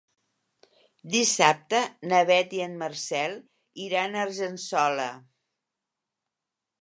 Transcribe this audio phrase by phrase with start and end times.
[1.15, 1.81] Dissabte
[2.13, 3.37] na Beth i en Marcel
[3.87, 5.09] iran a Argençola.